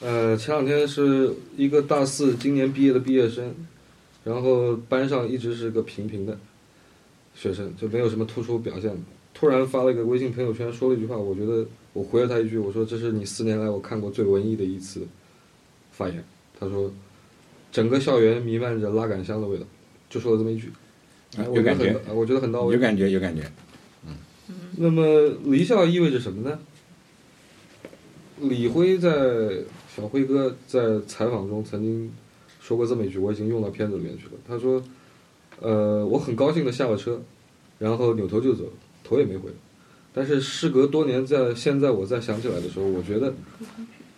[0.00, 3.54] 呃，前两天是一个大四今年毕业的毕业生，
[4.24, 6.38] 然后班上一直是个平平的
[7.34, 8.94] 学生，就没有什么突出表现。
[9.32, 15.06] 突然发了一个微信朋友圈，说了一句话，我觉得我回了他一句，我说这是你四年来我看过最文艺的一次
[15.92, 16.22] 发言。
[16.60, 16.92] 他说，
[17.72, 19.64] 整个校园弥漫着拉杆箱的味道，
[20.10, 20.70] 就说了这么一句。
[21.38, 22.80] 哎，我觉得有感觉很，我觉得很到位有。
[22.80, 23.42] 感觉，有感觉。
[24.06, 24.14] 嗯
[24.78, 26.58] 那么离校意味着什么呢？
[28.40, 29.10] 李辉在
[29.96, 32.12] 小辉哥在采访中曾经
[32.60, 34.32] 说过这么一句，我已经用到片子里面去了。
[34.46, 34.82] 他说
[35.58, 37.18] ：“呃，我很高兴的下了车，
[37.78, 38.64] 然后扭头就走，
[39.02, 39.48] 头也没回。
[40.12, 43.32] 但是事隔多年，在现在我再想起来的时候，我觉得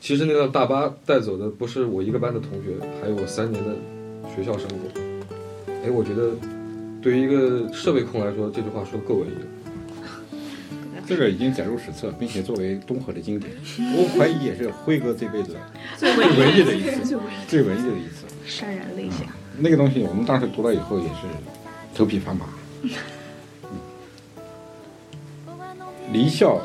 [0.01, 3.77] 其实那辆大巴带走的不是我一个班的同学，还有我三年的
[4.35, 5.01] 学校生活。
[5.85, 6.33] 哎，我觉得
[7.01, 9.47] 对于一个设备控来说，这句话说的够文艺了。
[11.09, 13.51] 这个已经载入史册，并且作为东河的经典。
[13.97, 15.57] 我怀疑也是辉哥这辈子
[15.97, 17.17] 最最文艺的一次，
[17.49, 18.27] 最文艺，的一次。
[18.47, 19.25] 潸然泪下。
[19.57, 21.23] 那个东西，我们当时读了以后也是
[21.95, 22.47] 头皮发麻。
[22.83, 22.91] 嗯
[26.13, 26.61] 离校，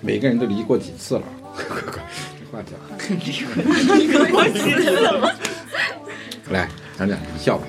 [0.00, 1.22] 每个人都离过几次了？
[1.56, 2.78] 这话讲，
[3.98, 5.34] 离过几次了
[6.50, 6.68] 来
[6.98, 7.66] 讲讲离校吧。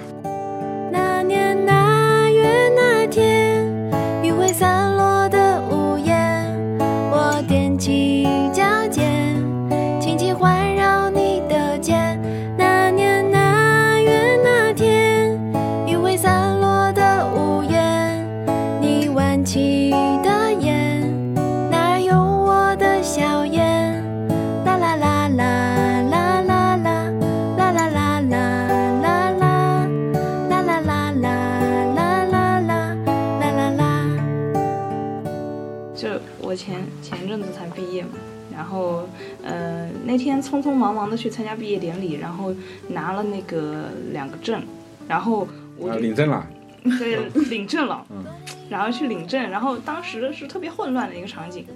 [40.17, 42.51] 那天匆匆忙忙的去参加毕业典礼，然后
[42.87, 44.59] 拿了那个两个证，
[45.07, 46.43] 然后我领证了，
[46.97, 48.25] 对领证了，嗯
[48.67, 51.67] 然后去领证，然后当时是特别混乱的一个场景，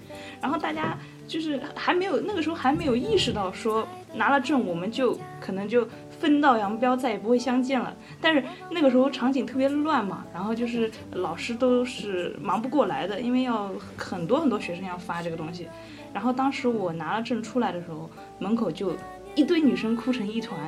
[0.42, 0.98] 然后大家
[1.28, 7.96] 就是还没有那个时候还没有意识到说拿了证我们就可能就分道扬镳，再也不会相见了。
[8.20, 15.68] 但是那个时候场景特别乱嘛，然后就是老师都是忙不过来的，因为要很多很多学生要发这个东西。
[16.14, 18.94] 然后当时我拿了证出来的时候，门口就
[19.36, 20.60] 一堆女生哭成一团。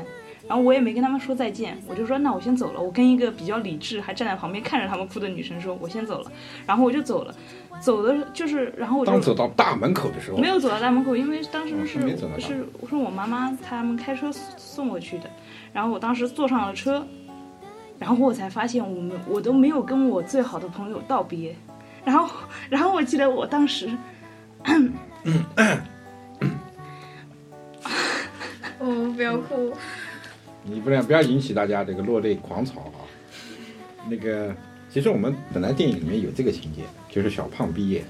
[0.45, 2.81] 然后我也没跟他们说再见，我就说那我先走了。
[2.81, 6.29] 我跟一个比较理智，还站在旁边看着他们哭的女生说，我先走了。
[6.65, 7.33] 然后我就走了，
[7.79, 15.29] 走的就是，然后我就当走到大门口的时候，没有走到大门口，因为当时哦是、是没走到大是是我妈妈他们开车送我去的，
[15.71, 17.07] 然后我当时坐上了车，
[17.97, 21.55] 然后我才发现我们我都没有跟我最好的朋友道别，
[22.03, 22.29] 然后
[22.69, 23.89] 然后我记得我当时
[28.79, 29.73] 我们，不要哭。
[30.63, 33.00] 你不然不要引起大家这个落泪狂潮啊。
[34.09, 34.53] 那个，
[34.91, 38.03] 其实我们本来电影里面有这个情节，就是小胖毕业，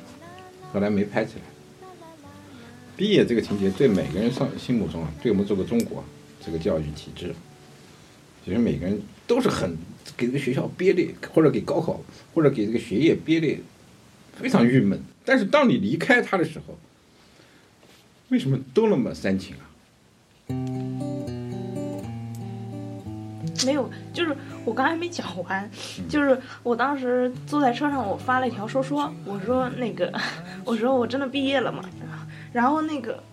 [0.71, 1.41] 后来没拍起来。
[2.97, 6.03] 毕业这个情节对每个人上心目中啊，对我们这个中国
[6.43, 7.35] 这个教育体制，
[8.43, 9.77] 其实每个人都是很
[10.17, 12.01] 给这个学校憋的，或者给高考，
[12.33, 13.59] 或者给这个学业憋的
[14.35, 14.99] 非常郁闷。
[15.23, 16.75] 但是当你离开他的时候，
[18.33, 19.61] 为什么都那么煽情啊？
[23.63, 24.35] 没有，就是
[24.65, 25.69] 我刚才没讲完，
[26.09, 30.11] 就是我当时坐在车上，我发了一条说说，我说那个，
[30.65, 31.87] 我说我真的毕业了嘛，
[32.51, 33.23] 然后那个，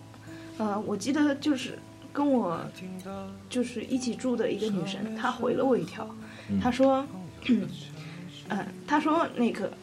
[0.59, 1.79] 呃，我记得就是
[2.13, 2.59] 跟我
[3.49, 6.07] 就是一起住的一个女生，她回了我一条，
[6.61, 7.03] 她说，
[7.47, 7.67] 嗯、
[8.85, 9.73] 她说那个。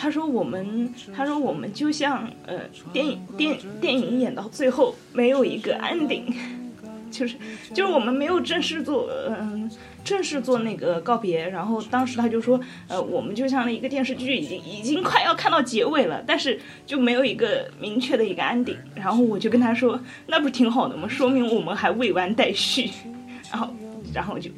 [0.00, 2.60] 她说我们，他说我们就像呃
[2.92, 6.32] 电影电电影演到最后没有一个 ending，
[7.10, 7.34] 就是
[7.74, 9.68] 就是我们没有正式做嗯、
[10.04, 21.08] 正式做那个告别，然后当时他就说呃我们就像那一个电视剧已经已经快要看到结尾了，但是就没有一个明确的一个 ending，然后我就跟他说那不是挺好的吗？
[21.08, 22.88] 说明我们还未完待续，
[23.50, 23.74] 然后
[24.14, 24.48] 然后就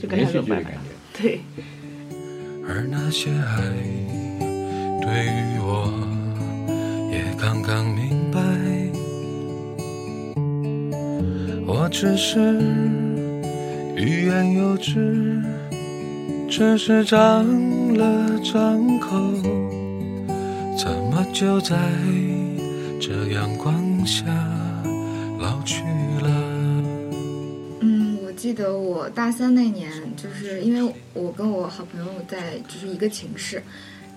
[0.00, 1.22] 就跟他说拜拜剧的感觉。
[1.22, 1.40] 对。
[2.66, 3.72] 而那些爱，
[5.00, 5.92] 对于我
[7.10, 8.40] 也刚刚明白，
[11.66, 12.60] 我只是
[13.96, 15.42] 欲言又止，
[16.48, 17.46] 只是张
[17.94, 19.16] 了张口，
[20.76, 21.76] 怎么就在
[23.00, 24.24] 这阳光下
[25.38, 25.82] 老去
[26.20, 26.28] 了？
[27.80, 33.62] 嗯，我记得我大三那年，就是因为我跟我好朋友在就是一个寝室，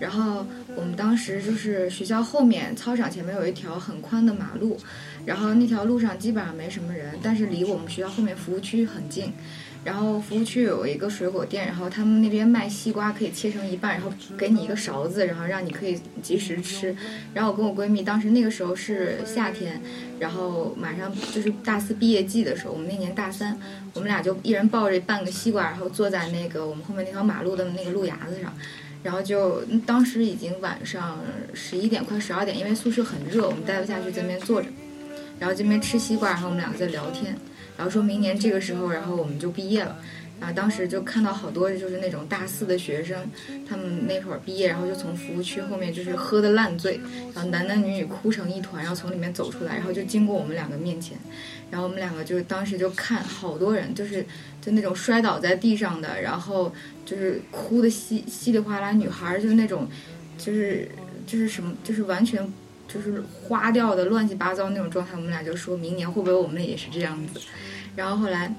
[0.01, 0.44] 然后
[0.75, 4.75] 我们当时就是学校后面操场前面有一条很宽的马路，
[5.27, 9.31] 然后那条路上基本上没什么人，但是离我们学校后面服务区很近。
[9.83, 16.95] 然后服务区有一个水果店，然后他们那边卖西瓜可以切成一半，然后给你一个勺子，然后让你可以及时吃。
[17.33, 19.81] 然后我跟我闺蜜当时那个时候是夏天，
[20.19, 23.59] 然后马上就是大四毕业季的时候，我们那年大三，
[23.95, 28.53] 我们俩就一人抱着半个西瓜，然后坐在那个我们后面那条马路的那个路牙子上，
[29.03, 31.19] 然后就当时已经晚上
[31.53, 34.68] 十一点快十二点，因为宿舍很热，我们待不下去，在那边坐着，
[35.39, 37.36] 然后这边吃西瓜，然后我们两个在聊天。
[37.77, 39.98] 然后说明年这个时候，然后我们就毕业了。
[40.41, 43.29] 然后当时就看到好多就是那种大四的学生，
[43.69, 46.99] 他们那会儿毕业，然后就从服务区后面就是喝的烂醉，
[47.33, 51.17] 然后男男女女哭成一团，然后从里面走出来，然后就经过我们两个面前，
[51.69, 54.25] 然后我们两个就当时就看好多人，就是
[54.59, 56.73] 就那种摔倒在地上的，然后
[57.05, 59.88] 就是哭的稀稀里哗啦，女孩就是那种
[60.38, 60.89] 就是
[61.25, 62.51] 就是什么就是完全。
[62.93, 67.39] 就是花掉的乱七八糟那种状态，我们俩就说明年会不会我们也是这样子。
[67.95, 68.53] 然后后来，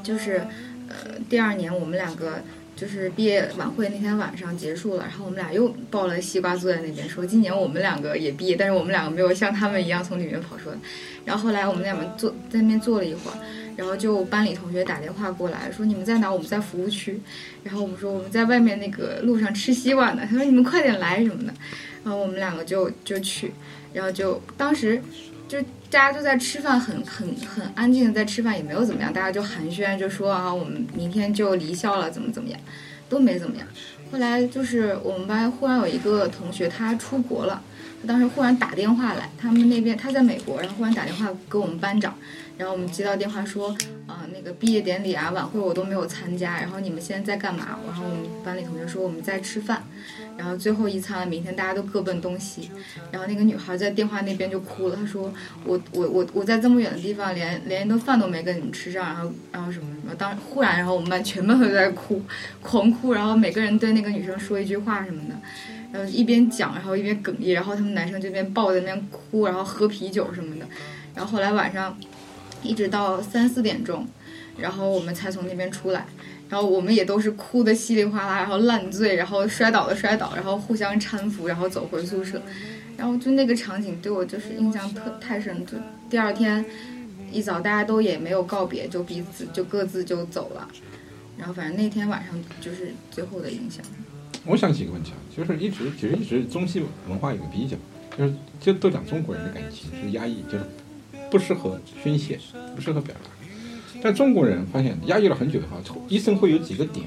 [0.00, 0.46] 就是，
[0.88, 2.42] 呃，第二年我们两个
[2.74, 10.76] 就是毕业晚会那天晚上结束了，然后我们俩又抱了西瓜坐在那边说，今年我们两个也毕业，但是我们两个没有像他们一样从里面跑出来。
[11.24, 13.36] 然后后来我们两个坐在那边坐了一会儿，
[13.76, 16.32] 然后就班里同学打电话过来说你们在哪？
[16.32, 17.20] 我们在服务区。
[17.64, 20.22] 然后我们说我们在外面那个路上吃西瓜呢。
[20.28, 21.52] 他说你们快点来什么的。
[22.04, 23.52] 然后我们两个就就去，
[23.92, 25.02] 然后就当时
[25.46, 25.58] 就
[25.90, 32.60] 大家都在吃饭，很很很安静的在吃饭，也没有怎么样，大家就寒暄，就说啊，我们明天就离校了，怎么怎么样，
[33.08, 33.66] 都没怎么样。
[34.12, 37.62] 后来就是我们班忽然有一个同学他出国了，
[38.02, 42.14] 他当时忽然打电话来，他们那边他在美国，然后忽然打电话给我们班长，
[42.58, 43.74] 然后我们接到电话说，
[44.08, 47.78] 啊、那个毕业典礼啊晚会我都没有参加，然后你们现在在干嘛？
[47.86, 49.82] 然后我们班里同学说我们在吃饭。
[50.38, 52.70] 然后最后一餐，明天大家都各奔东西。
[53.10, 55.32] 然后那个女孩在电话那边就哭了，她说
[55.66, 62.22] ：“我我我我在这么远的地方，连连一顿饭都没跟你们吃上，然后然后什么什么。”当忽然，然后我们班全班都在哭，
[62.62, 65.34] 狂哭，然后每个人对那个女生说一句话什么的，
[65.92, 70.64] 然后一边讲，然后一边哽咽，然后他们男生这边抱在那边哭，然后喝啤酒什么的。
[71.16, 71.98] 然后后来晚上
[72.62, 74.06] 一直到三四点钟，
[74.56, 76.06] 然后我们才从那边出来。
[76.48, 82.40] 然后我们也都是哭的稀里哗啦，然后烂醉，然后摔倒的摔倒，然后互相搀扶，然后走回宿舍。
[82.96, 85.76] 然后就那个场景对我就是印象特太深，就
[86.08, 86.64] 第二天
[87.30, 90.66] 一早大家都也没有告别，就彼此就各自就走了。
[91.36, 93.84] 然后反正那天晚上就是最后的印象。
[94.46, 97.76] 我想起一个问题啊，就是一直其实一直中西文化有个比较，
[98.16, 100.64] 就是就都讲中国人的感情是压抑，就是
[101.30, 102.38] 不适合宣泄，
[102.74, 103.30] 不适合表达。
[104.00, 107.04] 但中国人发现压抑了很久以后，一生会有几个点，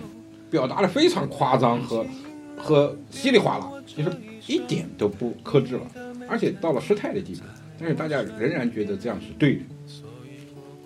[0.50, 2.06] 表达的非常夸张和
[2.58, 4.12] 和稀里哗啦，就是
[4.48, 5.88] 一点都不克制了，
[6.28, 7.42] 而且到了失态的地步。
[7.80, 9.62] 但是大家仍然觉得这样是对的。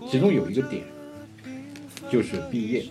[0.10, 0.84] 其中有一个点，
[2.12, 2.86] 就是毕业，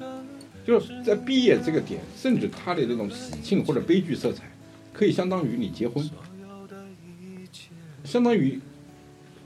[0.67, 4.43] 就是在毕业这个点，甚至它的这种喜庆或者悲剧色彩，
[4.93, 6.05] 可以相当于你结婚，
[8.02, 8.61] 相当于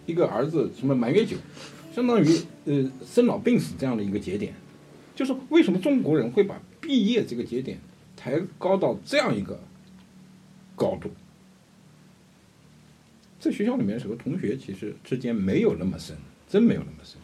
[0.09, 1.37] 一个儿子什么满月酒。
[1.95, 2.27] 相当于
[2.65, 4.55] 呃生老病死这样的一个节点，
[5.17, 7.79] 就是为什么中国人会把毕业这个节点
[8.17, 9.59] 抬高到这样一个
[10.77, 11.11] 高度？
[13.41, 16.17] 在学校里面，是和同学其实之间没有那么深，
[16.49, 17.17] 真没有那么深，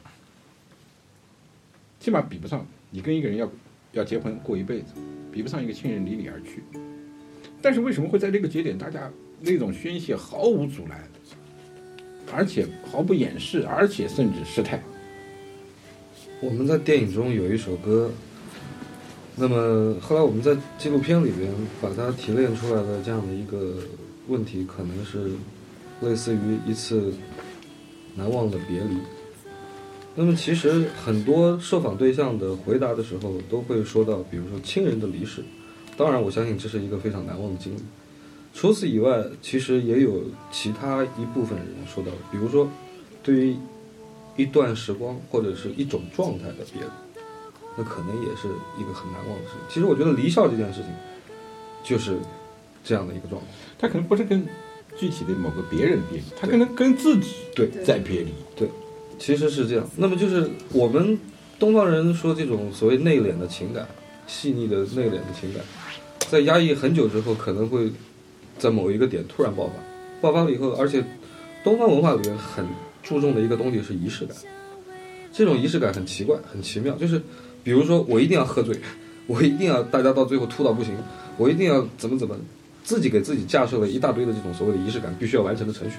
[2.01, 3.49] 起码比不上你跟一个人要
[3.93, 4.95] 要结婚过一辈子，
[5.31, 6.65] 比不上一个亲人离你而去。
[7.63, 9.09] 但是为什么会在这个节点，大家
[9.41, 11.09] 那种宣泄毫无阻拦？
[12.33, 14.83] 而且毫不掩饰，而且甚至失态。
[16.41, 18.11] 我们在电影中有一首歌，
[19.37, 21.51] 那么后来我们在纪录片里边
[21.81, 23.75] 把它提炼出来的这样的一个
[24.29, 25.31] 问题，可能是
[26.01, 27.13] 类似于一次
[28.15, 28.97] 难忘的别离。
[30.15, 35.43] 那么其实很多受访对象的回答的时候，都会说到，比如说亲人的离世。
[35.97, 37.79] 当然，我相信这是一个非常难忘的经历。
[38.55, 42.71] 除此以外，其实也有其他一部分人说到，比如说，
[43.21, 43.57] 对于
[44.37, 46.89] 一段时光或者是一种状态的别离，
[47.77, 48.47] 那可能也是
[48.79, 49.61] 一个很难忘的事情。
[49.69, 50.89] 其实我觉得离校这件事情，
[51.83, 52.17] 就是
[52.85, 53.43] 这样的一个状况。
[53.77, 54.47] 他可能不是跟
[54.97, 58.33] 具体的某个别人别离，他可能跟自己对在别离。
[58.55, 58.69] 对，
[59.19, 59.85] 其实是这样。
[59.97, 61.19] 那么就是我们
[61.59, 63.85] 东方人说这种所谓内敛的情感，
[64.29, 65.61] 细腻的内敛的情感，
[66.31, 67.91] 在压抑很久之后，可能会。
[68.59, 69.73] 在某一个点突然爆发，
[70.21, 71.05] 爆发了以后，而且
[71.63, 72.65] 东方文化里面很
[73.03, 74.37] 注重的一个东西是仪式感。
[75.33, 77.21] 这种仪式感很奇怪，很奇妙，就是
[77.63, 78.79] 比如说我一定要喝醉，
[79.27, 80.95] 我一定要大家到最后吐到不行，
[81.37, 82.37] 我一定要怎么怎么，
[82.85, 85.97] 自己给自己架设了一大堆的这种所谓的仪式感，必须要完成的程序。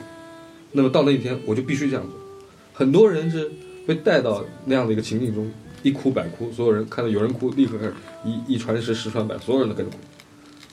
[0.72, 2.14] 那么到那一天，我就必须这样做。
[2.74, 3.52] 很多人是
[3.86, 5.52] 被带到那样的一个情境中，
[5.84, 7.94] 一哭百哭，所有人看到有人哭，立刻开始
[8.24, 9.98] 一一传十，十传百，所有人都跟着哭，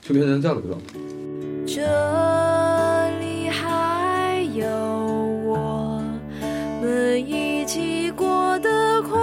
[0.02, 1.31] 就变成这样的一个状态。
[1.64, 1.80] 这
[3.20, 6.02] 里还有我
[6.82, 9.18] 们一起过的快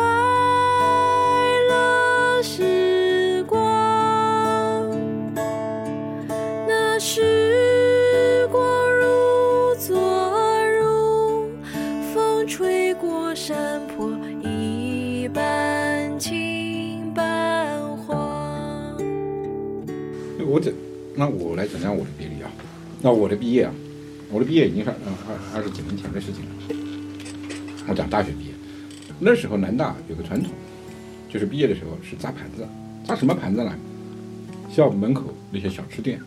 [1.68, 3.60] 乐时光，
[6.68, 8.64] 那时光
[8.96, 9.98] 如昨
[10.80, 11.52] 如
[12.14, 14.10] 风吹过山坡，
[14.42, 18.98] 一半青半黄。
[20.48, 20.74] 我这，
[21.20, 22.50] 那我来讲讲我的别离啊。
[23.02, 23.74] 那我的毕业啊，
[24.32, 24.96] 我的毕业已经是二
[25.28, 26.52] 二二十几年前的事情了。
[27.90, 28.54] 我讲大学毕业，
[29.20, 30.54] 那时候南大有个传统，
[31.28, 32.66] 就是毕业的时候是扎盘子，
[33.06, 33.76] 扎什么盘子呢？
[34.72, 36.22] 校门口那些小吃店，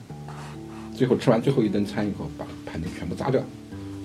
[0.95, 3.43] 最后吃完最后一顿餐以后，把盘子全部扎掉。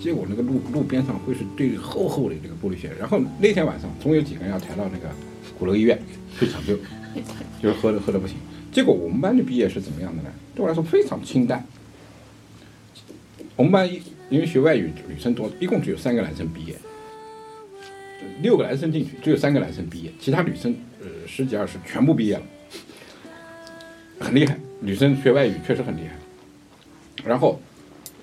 [0.01, 5.09] 结果那个路路边上会是堆厚厚的这个玻璃屑，然后那天晚上总有几个人要抬到那个
[5.59, 5.99] 鼓楼医院
[6.39, 6.77] 去抢救，
[7.61, 8.37] 就是喝的喝的不行。
[8.77, 10.29] 结果我们班的毕业是怎么样的呢？
[10.53, 11.65] 对我来说非常清淡。
[13.55, 16.75] 我们班一因为学外语女生多，一共只有三个男生毕业，
[18.43, 22.43] 六个男生进去，只有三个男生毕业，其他女生呃十几二十全部毕业了，
[24.19, 24.55] 很厉害。
[24.79, 26.13] 女生学外语确实很厉害。
[27.25, 27.59] 然后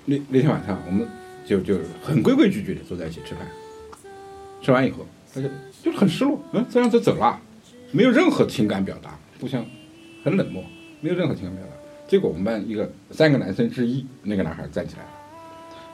[0.05, 1.05] 那那天晚上我们
[1.45, 3.45] 就就很规规矩矩的坐在一起吃饭，
[4.61, 5.49] 吃完以后他就
[5.83, 7.41] 就很失落，嗯，这样子走了，
[7.91, 9.65] 没有任何情感表达，互相
[10.25, 10.63] 很冷漠，
[11.01, 11.71] 没有任何情感表达。
[12.07, 15.09] 结果我们班一个三个男生之一，那个男孩站起来了。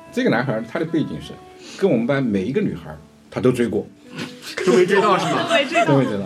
[0.09, 1.33] 这个男孩他的背景是
[1.77, 2.95] 跟我们班每一个女孩
[3.29, 3.85] 他都追过，
[4.65, 5.47] 都没追到是吗？
[5.49, 6.25] 对，这都没追到，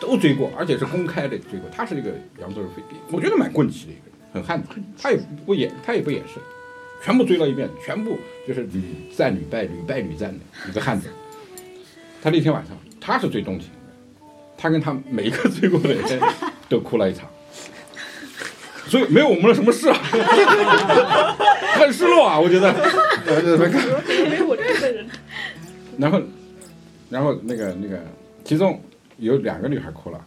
[0.00, 1.70] 都追过，而且是公开的追过。
[1.70, 2.70] 他是一个扬州人，
[3.12, 4.68] 我觉得蛮棍气的一个人，很汉子。
[5.00, 6.40] 他也不掩，他也不掩饰，
[7.04, 8.82] 全部追了一遍，全部就是屡
[9.16, 11.08] 战屡败，屡败屡战的一个汉子。
[12.20, 14.24] 他那天晚上他是最动情的，
[14.56, 16.20] 他跟他每一个追过的人
[16.68, 17.28] 都哭了一场。
[18.86, 19.96] 所以没有我们的什么事啊，
[21.80, 22.70] 很失落啊，我觉得。
[24.28, 25.08] 没有我这个人。
[25.98, 26.20] 然后，
[27.08, 27.98] 然后那个那个，
[28.44, 28.80] 其中
[29.16, 30.24] 有两个女孩哭了，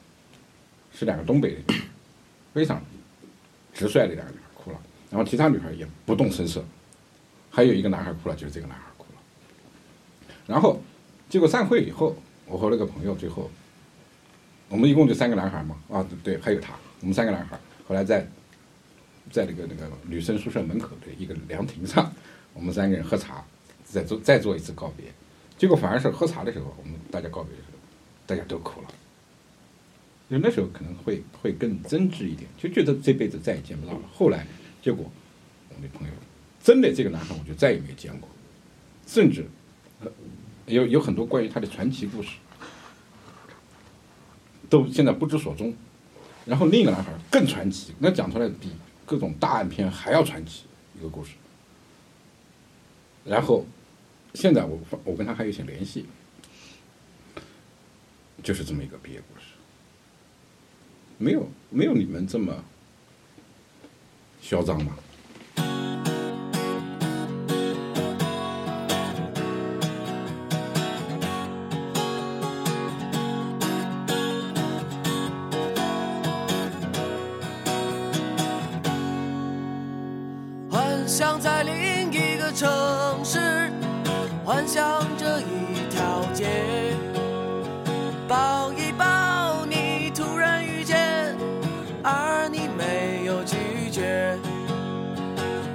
[0.92, 1.74] 是两个东北的，
[2.54, 2.82] 非常
[3.74, 4.78] 直率的两个女孩哭了，
[5.12, 6.66] 然后其他女孩也不动声色，
[7.52, 9.20] 还有一个男孩哭了，就是这个男孩哭了。
[10.48, 10.82] 然后，
[11.30, 12.16] 结果散会以后，
[12.48, 13.52] 我和那个朋友最后，
[14.70, 17.58] 我们一共就三个男孩嘛，啊对，还有他，我们三个男孩，
[17.88, 18.28] 后来在
[19.32, 22.12] 在那个那个女生宿舍门口的一个凉亭上，
[22.54, 23.44] 我们三个人喝茶，
[23.84, 25.06] 再做再做一次告别。
[25.58, 27.78] 结果反而是喝茶的时候，我们大家告别的时候，
[28.26, 28.88] 大家都哭了。
[30.30, 34.02] 因为那时候可能会会更真挚一点，就觉得这辈子再也见不到了。
[34.14, 34.46] 后来
[34.82, 35.10] 结果，
[35.70, 36.14] 我的朋友
[36.62, 38.28] 真的这个男孩我就再也没有见过，
[39.08, 39.46] 甚至
[40.66, 42.32] 有有很多关于他的传奇故事，
[44.70, 45.74] 都现在不知所踪。
[46.46, 48.72] 然后另一个男孩更传奇，那讲出来比
[49.06, 50.64] 各种大案片还要传奇
[50.98, 51.32] 一个故事。
[53.26, 53.66] 然后
[54.34, 56.06] 现在我我跟他还有一些联系，
[58.42, 59.48] 就是这么一个毕业故事。
[61.18, 62.64] 没有没有你们这么
[64.42, 64.98] 嚣张吧？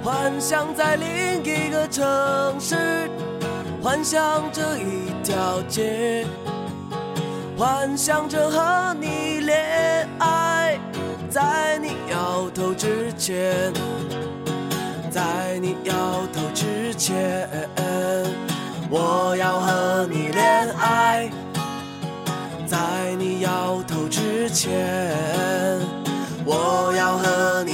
[0.03, 2.03] 幻想在另一个城
[2.59, 3.09] 市，
[3.81, 6.25] 幻想着一条街，
[7.57, 10.77] 幻想着和你恋爱，
[11.29, 13.71] 在你摇头之前。
[15.09, 15.93] 在你摇
[16.33, 17.47] 头之前，
[18.89, 21.31] 我要和你恋爱。
[22.67, 25.79] 在你摇头之前，
[26.43, 27.72] 我要和你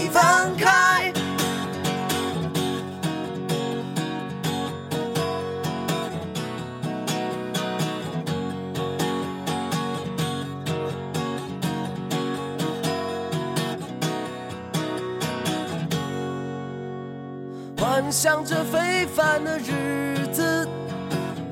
[18.09, 20.67] 幻想着非凡的日子，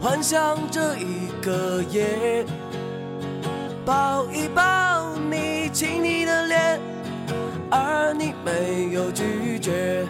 [0.01, 2.43] 幻想着一个夜，
[3.85, 6.79] 抱一抱你，亲你的脸，
[7.69, 10.03] 而你没有拒绝。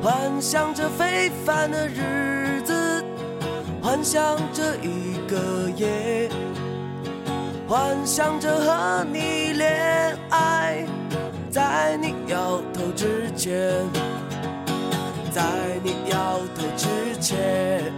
[0.00, 3.04] 幻想着非凡的日子，
[3.82, 6.30] 幻想着一个夜，
[7.66, 10.86] 幻想着和你恋爱，
[11.50, 13.74] 在你摇头之前，
[15.30, 15.42] 在
[15.84, 16.86] 你摇头之
[17.20, 17.92] 前，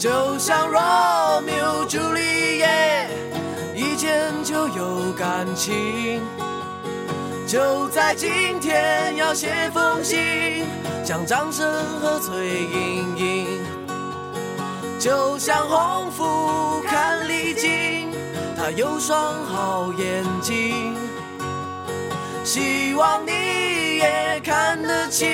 [0.00, 3.06] 就像罗密欧朱丽叶，
[3.74, 6.22] 一见就有感情。
[7.46, 10.64] 就在今天要写封信，
[11.04, 13.46] 向张生和崔莹莹。
[14.98, 18.10] 就像红拂看丽景，
[18.56, 20.96] 她有双好眼睛。
[22.42, 25.28] 希望你也看得清，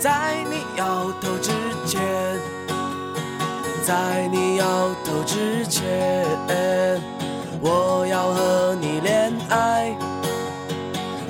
[0.00, 1.52] 在你摇头之。
[3.90, 5.82] 在你摇头之前，
[7.60, 9.92] 我要和你恋爱。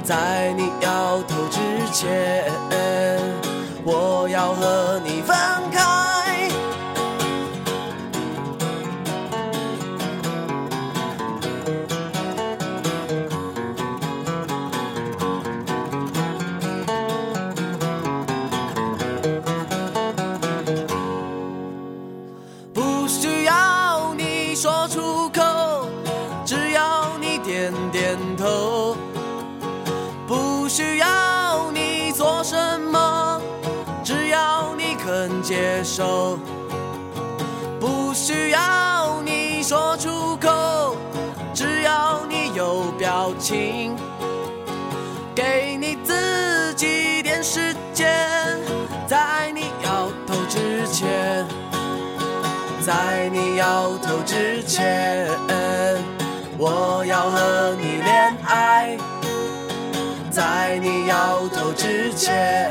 [0.05, 1.59] 在你摇头之
[1.91, 2.53] 前，
[3.83, 5.35] 我要和你分
[52.83, 55.29] 在你摇头之前，
[56.57, 58.97] 我要和你恋爱。
[60.31, 62.71] 在你摇头之前，